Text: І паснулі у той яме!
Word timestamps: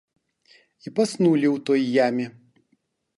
І 0.87 0.93
паснулі 0.99 1.47
у 1.57 1.59
той 1.67 1.81
яме! 2.07 2.25